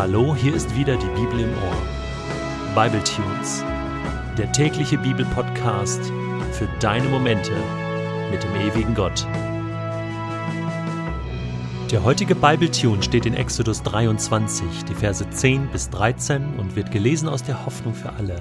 Hallo, 0.00 0.34
hier 0.34 0.54
ist 0.54 0.74
wieder 0.74 0.96
die 0.96 1.20
Bibel 1.20 1.40
im 1.40 1.52
Ohr. 1.52 2.74
Bible 2.74 3.04
Tunes, 3.04 3.62
der 4.38 4.50
tägliche 4.50 4.96
Bibelpodcast 4.96 6.10
für 6.52 6.66
deine 6.80 7.06
Momente 7.06 7.52
mit 8.30 8.42
dem 8.42 8.54
ewigen 8.54 8.94
Gott. 8.94 9.26
Der 11.90 12.02
heutige 12.02 12.34
Bible 12.34 12.70
Tune 12.70 13.02
steht 13.02 13.26
in 13.26 13.34
Exodus 13.34 13.82
23, 13.82 14.86
die 14.86 14.94
Verse 14.94 15.28
10 15.28 15.68
bis 15.68 15.90
13 15.90 16.54
und 16.58 16.76
wird 16.76 16.90
gelesen 16.92 17.28
aus 17.28 17.42
der 17.42 17.66
Hoffnung 17.66 17.92
für 17.92 18.14
alle. 18.14 18.40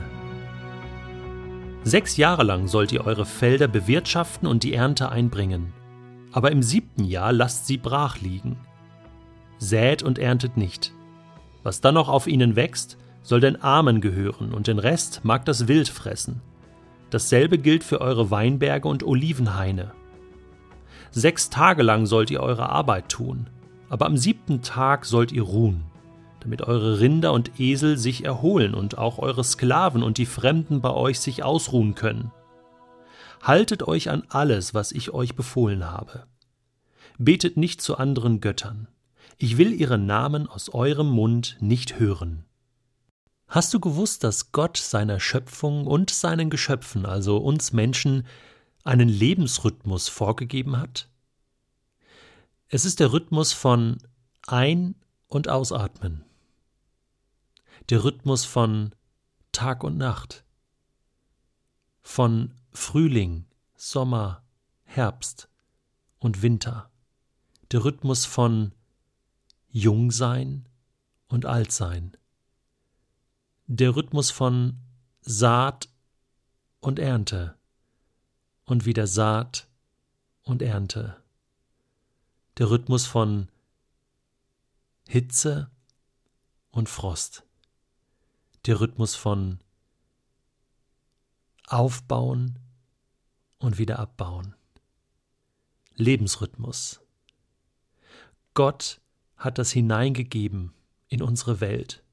Sechs 1.83 2.15
Jahre 2.15 2.43
lang 2.43 2.69
sollt 2.69 2.93
ihr 2.93 3.05
eure 3.05 3.25
Felder 3.25 3.67
bewirtschaften 3.67 4.47
und 4.47 4.63
die 4.63 4.75
Ernte 4.75 5.09
einbringen. 5.09 5.73
Aber 6.31 6.53
im 6.53 6.63
siebten 6.63 7.03
Jahr 7.03 7.33
lasst 7.33 7.67
sie 7.67 7.77
brach 7.77 8.21
liegen. 8.21 8.55
Sät 9.57 10.03
und 10.03 10.19
erntet 10.19 10.55
nicht 10.55 10.93
was 11.63 11.81
dann 11.81 11.95
noch 11.95 12.09
auf 12.09 12.27
ihnen 12.27 12.55
wächst, 12.55 12.97
soll 13.21 13.39
den 13.39 13.61
Armen 13.61 14.01
gehören, 14.01 14.53
und 14.53 14.67
den 14.67 14.79
Rest 14.79 15.21
mag 15.23 15.45
das 15.45 15.67
Wild 15.67 15.89
fressen. 15.89 16.41
Dasselbe 17.09 17.57
gilt 17.57 17.83
für 17.83 18.01
eure 18.01 18.31
Weinberge 18.31 18.87
und 18.87 19.03
Olivenhaine. 19.03 19.91
Sechs 21.11 21.49
Tage 21.49 21.83
lang 21.83 22.05
sollt 22.05 22.29
ihr 22.31 22.41
eure 22.41 22.69
Arbeit 22.69 23.09
tun, 23.09 23.47
aber 23.89 24.05
am 24.05 24.17
siebten 24.17 24.61
Tag 24.61 25.05
sollt 25.05 25.31
ihr 25.31 25.41
ruhen, 25.41 25.85
damit 26.39 26.61
eure 26.61 26.99
Rinder 26.99 27.33
und 27.33 27.59
Esel 27.59 27.97
sich 27.97 28.23
erholen 28.23 28.75
und 28.75 28.97
auch 28.97 29.17
eure 29.17 29.43
Sklaven 29.43 30.03
und 30.03 30.17
die 30.17 30.27
Fremden 30.27 30.81
bei 30.81 30.91
euch 30.91 31.19
sich 31.19 31.43
ausruhen 31.43 31.95
können. 31.95 32.31
Haltet 33.41 33.87
euch 33.87 34.09
an 34.09 34.23
alles, 34.29 34.73
was 34.73 34.91
ich 34.91 35.11
euch 35.11 35.35
befohlen 35.35 35.89
habe. 35.89 36.25
Betet 37.17 37.57
nicht 37.57 37.81
zu 37.81 37.97
anderen 37.97 38.41
Göttern. 38.41 38.87
Ich 39.37 39.57
will 39.57 39.73
ihren 39.73 40.05
Namen 40.05 40.47
aus 40.47 40.69
eurem 40.69 41.09
Mund 41.09 41.57
nicht 41.59 41.99
hören. 41.99 42.45
Hast 43.47 43.73
du 43.73 43.79
gewusst, 43.79 44.23
dass 44.23 44.51
Gott 44.51 44.77
seiner 44.77 45.19
Schöpfung 45.19 45.87
und 45.87 46.11
seinen 46.11 46.49
Geschöpfen, 46.49 47.05
also 47.05 47.37
uns 47.37 47.73
Menschen, 47.73 48.27
einen 48.83 49.09
Lebensrhythmus 49.09 50.07
vorgegeben 50.07 50.77
hat? 50.77 51.09
Es 52.67 52.85
ist 52.85 52.99
der 52.99 53.11
Rhythmus 53.11 53.51
von 53.51 53.97
Ein- 54.45 54.93
und 55.27 55.49
Ausatmen, 55.49 56.23
der 57.89 58.03
Rhythmus 58.03 58.45
von 58.45 58.93
Tag 59.51 59.83
und 59.83 59.97
Nacht, 59.97 60.43
von 62.03 62.53
Frühling, 62.71 63.45
Sommer, 63.75 64.43
Herbst 64.83 65.49
und 66.19 66.43
Winter, 66.43 66.91
der 67.71 67.83
Rhythmus 67.83 68.27
von 68.27 68.73
Jungsein 69.71 70.67
und 71.27 71.45
Altsein. 71.45 72.17
Der 73.67 73.95
Rhythmus 73.95 74.31
von 74.31 74.79
Saat 75.21 75.89
und 76.79 76.97
Ernte 76.97 77.55
und 78.65 78.85
wieder 78.85 79.05
Saat 79.05 79.67
und 80.43 80.63
Ernte. 80.63 81.21
Der 82.57 82.71
Rhythmus 82.71 83.05
von 83.05 83.47
Hitze 85.07 85.69
und 86.71 86.89
Frost. 86.89 87.43
Der 88.65 88.79
Rhythmus 88.81 89.15
von 89.15 89.59
Aufbauen 91.67 92.57
und 93.59 93.77
wieder 93.77 93.99
abbauen. 93.99 94.55
Lebensrhythmus. 95.93 97.01
Gott 98.55 98.99
hat 99.39 99.57
das 99.57 99.71
hineingegeben 99.71 100.73
in 101.07 101.23
unsere 101.23 101.61
Welt. 101.61 102.03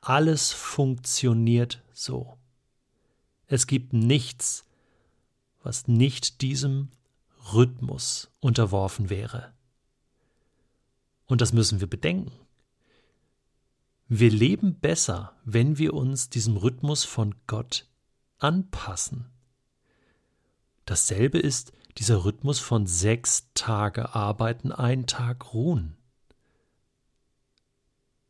Alles 0.00 0.52
funktioniert 0.52 1.82
so. 1.92 2.38
Es 3.46 3.66
gibt 3.66 3.92
nichts, 3.92 4.64
was 5.62 5.88
nicht 5.88 6.40
diesem 6.40 6.88
Rhythmus 7.52 8.30
unterworfen 8.40 9.10
wäre. 9.10 9.52
Und 11.26 11.40
das 11.40 11.52
müssen 11.52 11.80
wir 11.80 11.88
bedenken. 11.88 12.32
Wir 14.08 14.30
leben 14.30 14.78
besser, 14.78 15.34
wenn 15.44 15.78
wir 15.78 15.94
uns 15.94 16.28
diesem 16.28 16.56
Rhythmus 16.56 17.04
von 17.04 17.34
Gott 17.46 17.88
anpassen. 18.38 19.30
Dasselbe 20.84 21.38
ist 21.38 21.72
dieser 21.96 22.24
Rhythmus 22.24 22.58
von 22.58 22.86
sechs 22.86 23.48
Tage 23.54 24.14
arbeiten, 24.14 24.72
ein 24.72 25.06
Tag 25.06 25.54
ruhen. 25.54 25.96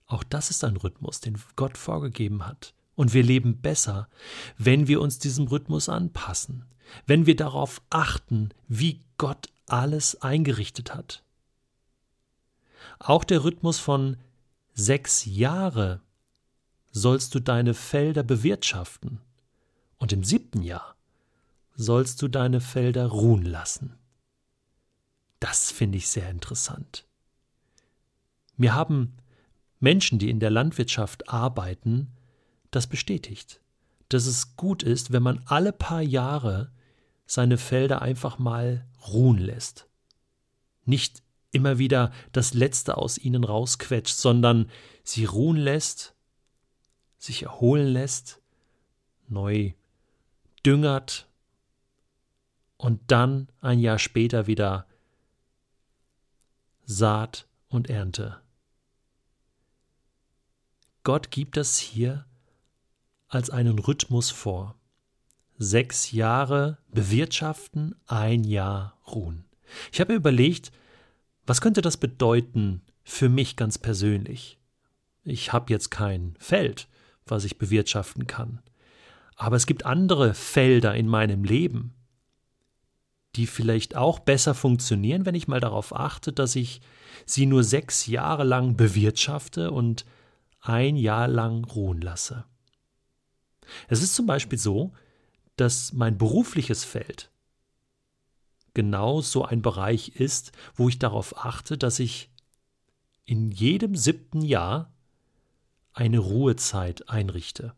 Auch 0.06 0.22
das 0.22 0.50
ist 0.50 0.64
ein 0.64 0.76
Rhythmus, 0.76 1.20
den 1.20 1.40
Gott 1.56 1.78
vorgegeben 1.78 2.46
hat. 2.46 2.74
Und 2.94 3.12
wir 3.14 3.22
leben 3.22 3.60
besser, 3.60 4.08
wenn 4.56 4.86
wir 4.86 5.00
uns 5.00 5.18
diesem 5.18 5.48
Rhythmus 5.48 5.88
anpassen, 5.88 6.64
wenn 7.06 7.26
wir 7.26 7.34
darauf 7.34 7.82
achten, 7.90 8.50
wie 8.68 9.02
Gott 9.18 9.48
alles 9.66 10.20
eingerichtet 10.22 10.94
hat. 10.94 11.24
Auch 12.98 13.24
der 13.24 13.42
Rhythmus 13.42 13.78
von 13.78 14.16
sechs 14.74 15.24
Jahre 15.24 16.00
sollst 16.92 17.34
du 17.34 17.40
deine 17.40 17.74
Felder 17.74 18.22
bewirtschaften 18.22 19.20
und 19.98 20.12
im 20.12 20.22
siebten 20.22 20.62
Jahr 20.62 20.94
sollst 21.74 22.22
du 22.22 22.28
deine 22.28 22.60
Felder 22.60 23.06
ruhen 23.06 23.44
lassen. 23.44 23.96
Das 25.40 25.72
finde 25.72 25.98
ich 25.98 26.08
sehr 26.08 26.30
interessant. 26.30 27.06
Mir 28.56 28.74
haben 28.74 29.16
Menschen, 29.84 30.18
die 30.18 30.30
in 30.30 30.40
der 30.40 30.50
Landwirtschaft 30.50 31.28
arbeiten, 31.28 32.10
das 32.70 32.86
bestätigt, 32.86 33.60
dass 34.08 34.26
es 34.26 34.56
gut 34.56 34.82
ist, 34.82 35.12
wenn 35.12 35.22
man 35.22 35.42
alle 35.44 35.72
paar 35.72 36.00
Jahre 36.00 36.72
seine 37.26 37.58
Felder 37.58 38.02
einfach 38.02 38.38
mal 38.38 38.86
ruhen 39.06 39.38
lässt. 39.38 39.86
Nicht 40.86 41.22
immer 41.52 41.78
wieder 41.78 42.12
das 42.32 42.54
Letzte 42.54 42.96
aus 42.96 43.18
ihnen 43.18 43.44
rausquetscht, 43.44 44.16
sondern 44.16 44.70
sie 45.02 45.26
ruhen 45.26 45.58
lässt, 45.58 46.14
sich 47.18 47.42
erholen 47.42 47.88
lässt, 47.88 48.40
neu 49.28 49.72
düngert 50.64 51.28
und 52.78 53.00
dann 53.08 53.48
ein 53.60 53.78
Jahr 53.78 53.98
später 53.98 54.46
wieder 54.46 54.86
Saat 56.86 57.46
und 57.68 57.90
Ernte. 57.90 58.43
Gott 61.04 61.30
gibt 61.30 61.58
das 61.58 61.78
hier 61.78 62.24
als 63.28 63.50
einen 63.50 63.78
Rhythmus 63.78 64.30
vor. 64.30 64.74
Sechs 65.58 66.12
Jahre 66.12 66.78
bewirtschaften, 66.90 67.94
ein 68.06 68.42
Jahr 68.42 68.98
ruhen. 69.06 69.44
Ich 69.92 70.00
habe 70.00 70.14
überlegt, 70.14 70.72
was 71.46 71.60
könnte 71.60 71.82
das 71.82 71.98
bedeuten 71.98 72.80
für 73.02 73.28
mich 73.28 73.56
ganz 73.56 73.76
persönlich? 73.76 74.58
Ich 75.24 75.52
habe 75.52 75.72
jetzt 75.72 75.90
kein 75.90 76.34
Feld, 76.38 76.88
was 77.26 77.44
ich 77.44 77.58
bewirtschaften 77.58 78.26
kann. 78.26 78.62
Aber 79.36 79.56
es 79.56 79.66
gibt 79.66 79.84
andere 79.84 80.32
Felder 80.32 80.94
in 80.94 81.06
meinem 81.06 81.44
Leben, 81.44 81.92
die 83.36 83.46
vielleicht 83.46 83.94
auch 83.94 84.20
besser 84.20 84.54
funktionieren, 84.54 85.26
wenn 85.26 85.34
ich 85.34 85.48
mal 85.48 85.60
darauf 85.60 85.94
achte, 85.94 86.32
dass 86.32 86.56
ich 86.56 86.80
sie 87.26 87.44
nur 87.44 87.62
sechs 87.62 88.06
Jahre 88.06 88.44
lang 88.44 88.76
bewirtschafte 88.76 89.70
und 89.70 90.06
ein 90.64 90.96
Jahr 90.96 91.28
lang 91.28 91.64
ruhen 91.64 92.00
lasse. 92.00 92.44
Es 93.88 94.02
ist 94.02 94.14
zum 94.14 94.26
Beispiel 94.26 94.58
so, 94.58 94.92
dass 95.56 95.92
mein 95.92 96.18
berufliches 96.18 96.84
Feld 96.84 97.30
genau 98.72 99.20
so 99.20 99.44
ein 99.44 99.62
Bereich 99.62 100.16
ist, 100.16 100.52
wo 100.74 100.88
ich 100.88 100.98
darauf 100.98 101.44
achte, 101.44 101.78
dass 101.78 102.00
ich 102.00 102.30
in 103.24 103.52
jedem 103.52 103.94
siebten 103.94 104.42
Jahr 104.42 104.92
eine 105.92 106.18
Ruhezeit 106.18 107.08
einrichte. 107.08 107.74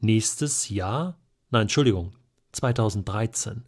Nächstes 0.00 0.68
Jahr, 0.68 1.16
nein, 1.50 1.62
Entschuldigung, 1.62 2.14
2013 2.52 3.64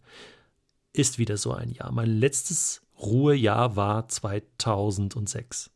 ist 0.93 1.17
wieder 1.17 1.37
so 1.37 1.53
ein 1.53 1.71
Jahr. 1.71 1.91
Mein 1.91 2.09
letztes 2.09 2.81
Ruhejahr 2.99 3.75
war 3.75 4.07
2006. 4.07 5.71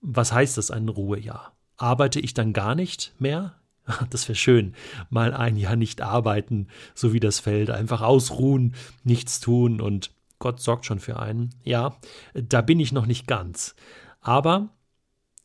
Was 0.00 0.32
heißt 0.32 0.58
das, 0.58 0.70
ein 0.70 0.88
Ruhejahr? 0.88 1.52
Arbeite 1.76 2.20
ich 2.20 2.34
dann 2.34 2.52
gar 2.52 2.74
nicht 2.74 3.14
mehr? 3.18 3.54
Das 4.10 4.28
wäre 4.28 4.36
schön. 4.36 4.74
Mal 5.08 5.32
ein 5.32 5.56
Jahr 5.56 5.76
nicht 5.76 6.02
arbeiten, 6.02 6.68
so 6.94 7.14
wie 7.14 7.20
das 7.20 7.40
Feld, 7.40 7.70
einfach 7.70 8.02
ausruhen, 8.02 8.74
nichts 9.02 9.40
tun 9.40 9.80
und 9.80 10.10
Gott 10.38 10.60
sorgt 10.60 10.86
schon 10.86 11.00
für 11.00 11.18
einen. 11.18 11.54
Ja, 11.64 11.96
da 12.34 12.60
bin 12.60 12.80
ich 12.80 12.92
noch 12.92 13.06
nicht 13.06 13.26
ganz. 13.26 13.74
Aber 14.20 14.68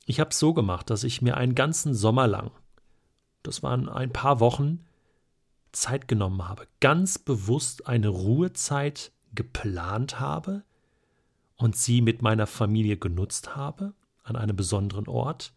ich 0.05 0.19
habe 0.19 0.31
es 0.31 0.39
so 0.39 0.53
gemacht, 0.53 0.89
dass 0.89 1.03
ich 1.03 1.21
mir 1.21 1.38
einen 1.38 1.55
ganzen 1.55 1.94
Sommer 1.94 2.27
lang, 2.27 2.51
das 3.44 3.63
waren 3.63 3.89
ein 3.89 4.11
paar 4.11 4.39
Wochen, 4.39 4.85
Zeit 5.71 6.07
genommen 6.07 6.47
habe, 6.47 6.67
ganz 6.81 7.17
bewusst 7.17 7.88
eine 7.88 8.09
Ruhezeit 8.09 9.11
geplant 9.33 10.19
habe 10.19 10.63
und 11.57 11.75
sie 11.75 12.01
mit 12.01 12.21
meiner 12.21 12.45
Familie 12.45 12.97
genutzt 12.97 13.55
habe 13.55 13.94
an 14.23 14.35
einem 14.35 14.55
besonderen 14.55 15.07
Ort, 15.07 15.53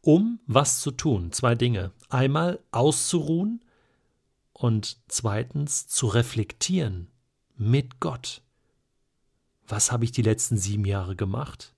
um 0.00 0.40
was 0.46 0.80
zu 0.80 0.90
tun. 0.90 1.32
Zwei 1.32 1.54
Dinge. 1.54 1.92
Einmal 2.08 2.60
auszuruhen 2.70 3.64
und 4.52 4.98
zweitens 5.08 5.86
zu 5.88 6.06
reflektieren 6.06 7.08
mit 7.56 8.00
Gott. 8.00 8.42
Was 9.66 9.90
habe 9.90 10.04
ich 10.04 10.12
die 10.12 10.22
letzten 10.22 10.56
sieben 10.56 10.84
Jahre 10.84 11.16
gemacht? 11.16 11.74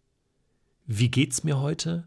Wie 0.86 1.10
geht's 1.10 1.42
mir 1.42 1.58
heute? 1.58 2.06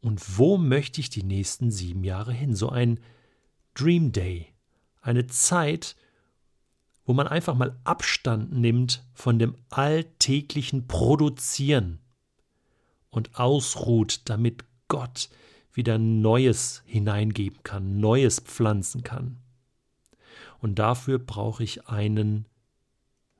Und 0.00 0.38
wo 0.38 0.58
möchte 0.58 1.00
ich 1.00 1.10
die 1.10 1.22
nächsten 1.22 1.70
sieben 1.70 2.04
Jahre 2.04 2.32
hin? 2.32 2.54
So 2.54 2.70
ein 2.70 3.00
Dream 3.74 4.12
Day. 4.12 4.54
Eine 5.02 5.26
Zeit, 5.26 5.96
wo 7.04 7.12
man 7.12 7.26
einfach 7.26 7.54
mal 7.54 7.78
Abstand 7.84 8.52
nimmt 8.52 9.04
von 9.14 9.38
dem 9.38 9.56
alltäglichen 9.70 10.86
Produzieren 10.86 12.00
und 13.10 13.38
ausruht, 13.38 14.22
damit 14.26 14.64
Gott 14.88 15.28
wieder 15.72 15.98
Neues 15.98 16.82
hineingeben 16.86 17.62
kann, 17.62 18.00
Neues 18.00 18.40
pflanzen 18.40 19.02
kann. 19.02 19.38
Und 20.60 20.78
dafür 20.78 21.18
brauche 21.18 21.62
ich 21.62 21.86
einen 21.88 22.46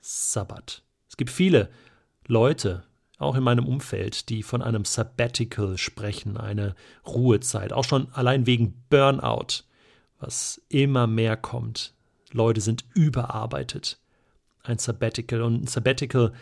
Sabbat. 0.00 0.82
Es 1.08 1.16
gibt 1.16 1.30
viele 1.30 1.70
Leute, 2.26 2.84
auch 3.18 3.34
in 3.34 3.42
meinem 3.42 3.66
Umfeld, 3.66 4.28
die 4.28 4.44
von 4.44 4.62
einem 4.62 4.84
Sabbatical 4.84 5.76
sprechen, 5.76 6.36
eine 6.36 6.76
Ruhezeit, 7.06 7.72
auch 7.72 7.84
schon 7.84 8.12
allein 8.12 8.46
wegen 8.46 8.84
Burnout, 8.88 9.64
was 10.20 10.62
immer 10.68 11.06
mehr 11.06 11.36
kommt. 11.36 11.94
Leute 12.32 12.60
sind 12.60 12.84
überarbeitet. 12.94 13.98
Ein 14.62 14.78
Sabbatical 14.78 15.42
und 15.42 15.62
ein 15.64 15.66
Sabbatical, 15.66 16.32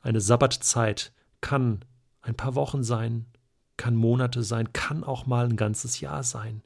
eine 0.00 0.20
Sabbatzeit 0.20 1.12
kann 1.40 1.84
ein 2.22 2.36
paar 2.36 2.54
Wochen 2.54 2.82
sein, 2.82 3.26
kann 3.76 3.96
Monate 3.96 4.42
sein, 4.42 4.72
kann 4.72 5.04
auch 5.04 5.26
mal 5.26 5.44
ein 5.46 5.56
ganzes 5.56 6.00
Jahr 6.00 6.22
sein. 6.22 6.62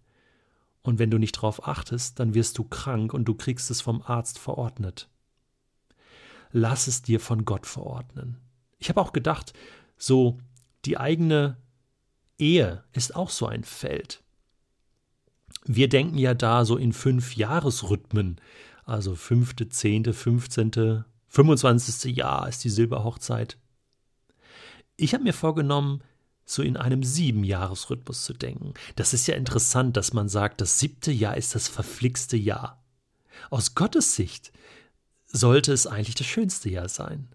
Und 0.83 0.99
wenn 0.99 1.11
du 1.11 1.19
nicht 1.19 1.37
darauf 1.37 1.67
achtest, 1.67 2.21
dann 2.21 2.35
wirst 2.35 2.59
du 2.59 2.65
krank 2.65 3.13
und 3.13 3.25
du 3.25 3.35
kriegst 3.35 3.71
es 3.71 3.81
vom 3.81 4.03
Arzt 4.03 4.39
verordnet. 4.39 5.09
Lass 6.53 6.87
es 6.87 7.03
dir 7.03 7.21
von 7.21 7.45
Gott 7.45 7.67
verordnen. 7.67 8.37
Ich 8.79 8.89
habe 8.89 9.01
auch 9.01 9.13
gedacht, 9.13 9.53
so 9.97 10.39
die 10.85 10.99
eigene 10.99 11.57
Ehe 12.39 12.85
ist 12.93 13.17
auch 13.17 13.31
so 13.31 13.47
ein 13.47 13.65
Feld. 13.65 14.23
Wir 15.65 15.89
denken 15.89 16.19
ja 16.19 16.35
da 16.35 16.65
so 16.65 16.77
in 16.77 16.93
fünf 16.93 17.35
Jahresrhythmen, 17.35 18.41
also 18.85 19.17
fünfte, 19.17 19.69
zehnte, 19.69 20.13
fünfzehnte, 20.13 21.07
25. 21.29 22.17
Jahr 22.17 22.49
ist 22.49 22.65
die 22.65 22.71
Silberhochzeit. 22.71 23.59
Ich 24.97 25.15
habe 25.15 25.25
mir 25.25 25.35
vorgenommen, 25.35 26.03
so 26.45 26.63
in 26.63 26.77
einem 26.77 27.03
Siebenjahresrhythmus 27.03 28.25
zu 28.25 28.33
denken. 28.33 28.75
Das 28.95 29.13
ist 29.13 29.27
ja 29.27 29.35
interessant, 29.35 29.97
dass 29.97 30.13
man 30.13 30.29
sagt, 30.29 30.61
das 30.61 30.79
siebte 30.79 31.11
Jahr 31.11 31.37
ist 31.37 31.55
das 31.55 31.69
verflixte 31.69 32.37
Jahr. 32.37 32.83
Aus 33.51 33.75
Gottes 33.75 34.15
Sicht 34.15 34.53
sollte 35.27 35.73
es 35.73 35.87
eigentlich 35.87 36.15
das 36.15 36.27
schönste 36.27 36.71
Jahr 36.71 36.89
sein. 36.89 37.29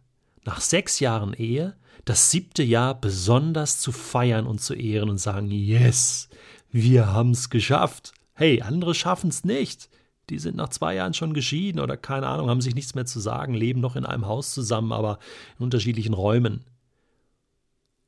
Nach 0.44 0.62
sechs 0.62 1.00
Jahren 1.00 1.34
Ehe 1.34 1.76
das 2.06 2.32
siebte 2.32 2.64
Jahr 2.64 3.00
besonders 3.00 3.80
zu 3.80 3.92
feiern 3.92 4.48
und 4.48 4.60
zu 4.60 4.74
ehren 4.74 5.10
und 5.10 5.18
sagen, 5.18 5.52
yes, 5.52 6.30
wir 6.72 7.08
haben's 7.08 7.50
geschafft. 7.50 8.14
Hey, 8.34 8.62
andere 8.62 8.96
schaffen's 8.96 9.44
nicht. 9.44 9.90
Die 10.30 10.40
sind 10.40 10.56
nach 10.56 10.70
zwei 10.70 10.96
Jahren 10.96 11.14
schon 11.14 11.34
geschieden 11.34 11.80
oder 11.80 11.98
keine 11.98 12.28
Ahnung, 12.28 12.50
haben 12.50 12.62
sich 12.62 12.76
nichts 12.76 12.96
mehr 12.96 13.06
zu 13.06 13.20
sagen, 13.20 13.54
leben 13.54 13.82
noch 13.82 13.96
in 13.96 14.06
einem 14.06 14.26
Haus 14.26 14.52
zusammen, 14.52 14.94
aber 14.94 15.20
in 15.60 15.66
unterschiedlichen 15.66 16.14
Räumen. 16.14 16.64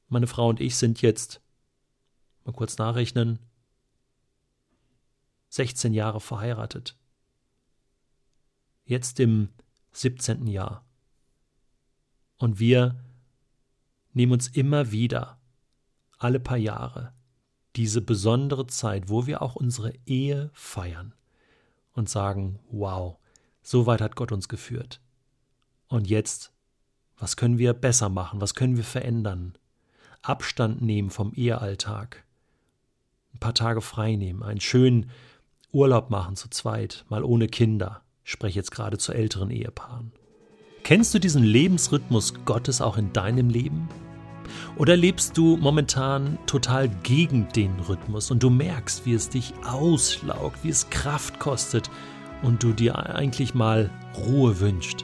Meine 0.07 0.27
Frau 0.27 0.49
und 0.49 0.59
ich 0.59 0.75
sind 0.75 1.01
jetzt, 1.01 1.41
mal 2.45 2.53
kurz 2.53 2.77
nachrechnen, 2.77 3.39
16 5.49 5.93
Jahre 5.93 6.19
verheiratet. 6.19 6.97
Jetzt 8.85 9.19
im 9.19 9.49
17. 9.91 10.47
Jahr. 10.47 10.85
Und 12.37 12.59
wir 12.59 12.99
nehmen 14.13 14.31
uns 14.31 14.47
immer 14.47 14.91
wieder, 14.91 15.39
alle 16.17 16.39
paar 16.39 16.57
Jahre, 16.57 17.13
diese 17.75 18.01
besondere 18.01 18.67
Zeit, 18.67 19.09
wo 19.09 19.25
wir 19.25 19.41
auch 19.41 19.55
unsere 19.55 19.93
Ehe 20.05 20.49
feiern 20.53 21.13
und 21.93 22.09
sagen, 22.09 22.59
wow, 22.71 23.17
so 23.61 23.85
weit 23.85 24.01
hat 24.01 24.15
Gott 24.15 24.31
uns 24.31 24.47
geführt. 24.47 25.01
Und 25.87 26.09
jetzt, 26.09 26.51
was 27.17 27.37
können 27.37 27.57
wir 27.57 27.73
besser 27.73 28.09
machen? 28.09 28.41
Was 28.41 28.55
können 28.55 28.77
wir 28.77 28.83
verändern? 28.83 29.57
Abstand 30.23 30.81
nehmen 30.81 31.09
vom 31.09 31.33
Ehealltag, 31.33 32.23
ein 33.33 33.39
paar 33.39 33.53
Tage 33.53 33.81
frei 33.81 34.15
nehmen, 34.15 34.41
einen 34.41 34.61
schönen 34.61 35.09
Urlaub 35.73 36.09
machen 36.09 36.37
zu 36.37 36.49
zweit, 36.49 37.03
mal 37.09 37.25
ohne 37.25 37.49
Kinder. 37.49 38.03
Ich 38.23 38.31
spreche 38.31 38.57
jetzt 38.57 38.71
gerade 38.71 38.97
zu 38.97 39.11
älteren 39.11 39.51
Ehepaaren. 39.51 40.13
Kennst 40.83 41.13
du 41.13 41.19
diesen 41.19 41.43
Lebensrhythmus 41.43 42.45
Gottes 42.45 42.79
auch 42.79 42.97
in 42.97 43.11
deinem 43.11 43.49
Leben? 43.49 43.89
Oder 44.77 44.95
lebst 44.95 45.37
du 45.37 45.57
momentan 45.57 46.37
total 46.45 46.87
gegen 47.03 47.49
den 47.49 47.77
Rhythmus 47.81 48.31
und 48.31 48.41
du 48.41 48.49
merkst, 48.49 49.05
wie 49.05 49.15
es 49.15 49.27
dich 49.27 49.53
auslaugt, 49.65 50.63
wie 50.63 50.69
es 50.69 50.89
Kraft 50.89 51.39
kostet 51.39 51.89
und 52.43 52.63
du 52.63 52.71
dir 52.71 52.97
eigentlich 52.97 53.53
mal 53.53 53.89
Ruhe 54.25 54.61
wünschst? 54.61 55.03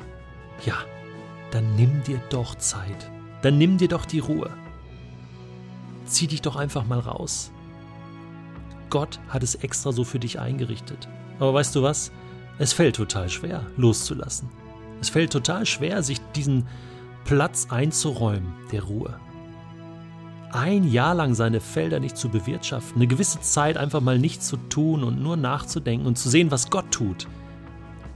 Ja, 0.66 0.78
dann 1.52 1.76
nimm 1.76 2.04
dir 2.04 2.22
doch 2.30 2.56
Zeit. 2.56 3.12
Dann 3.42 3.58
nimm 3.58 3.78
dir 3.78 3.90
doch 3.90 4.06
die 4.06 4.20
Ruhe 4.20 4.50
zieh 6.10 6.28
dich 6.28 6.42
doch 6.42 6.56
einfach 6.56 6.86
mal 6.86 7.00
raus. 7.00 7.52
Gott 8.90 9.20
hat 9.30 9.44
es 9.44 9.56
extra 9.56 9.92
so 9.92 10.04
für 10.04 10.20
dich 10.20 10.40
eingerichtet. 10.40 11.08
Aber 11.40 11.54
weißt 11.54 11.76
du 11.76 11.84
was? 11.84 12.12
Es 12.58 12.74
fällt 12.74 12.96
total 12.96 13.30
schwer, 13.30 13.66
loszulassen. 13.78 14.50
Es 15.00 15.10
fällt 15.10 15.32
total 15.32 15.66
schwer, 15.66 16.04
sich 16.04 16.20
diesen 16.36 16.68
Platz 17.24 17.68
einzuräumen, 17.70 18.54
der 18.72 18.84
Ruhe. 18.84 19.20
Ein 20.52 20.92
Jahr 20.92 21.14
lang 21.14 21.36
seine 21.36 21.62
Felder 21.62 22.00
nicht 22.00 22.18
zu 22.18 22.30
bewirtschaften, 22.30 22.96
eine 22.96 23.08
gewisse 23.08 23.40
Zeit 23.40 23.78
einfach 23.78 24.02
mal 24.02 24.18
nichts 24.18 24.48
zu 24.48 24.58
tun 24.58 25.04
und 25.04 25.22
nur 25.22 25.38
nachzudenken 25.38 26.08
und 26.08 26.18
zu 26.18 26.28
sehen, 26.28 26.50
was 26.50 26.72
Gott 26.72 26.92
tut, 26.92 27.28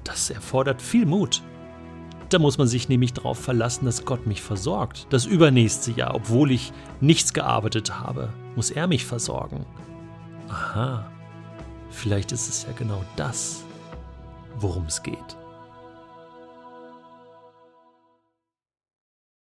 das 0.03 0.29
erfordert 0.29 0.81
viel 0.81 1.05
Mut. 1.05 1.43
Da 2.33 2.39
muss 2.39 2.57
man 2.57 2.67
sich 2.67 2.89
nämlich 2.89 3.13
darauf 3.13 3.37
verlassen, 3.37 3.85
dass 3.85 4.05
Gott 4.05 4.25
mich 4.25 4.41
versorgt. 4.41 5.05
Das 5.11 5.25
übernächste 5.25 5.91
Jahr, 5.91 6.15
obwohl 6.15 6.49
ich 6.49 6.73
nichts 6.99 7.31
gearbeitet 7.31 7.99
habe, 7.99 8.33
muss 8.55 8.71
er 8.71 8.87
mich 8.87 9.05
versorgen. 9.05 9.67
Aha, 10.49 11.05
vielleicht 11.91 12.31
ist 12.31 12.49
es 12.49 12.63
ja 12.63 12.69
genau 12.75 13.03
das, 13.17 13.63
worum 14.57 14.87
es 14.87 15.03
geht. 15.03 15.37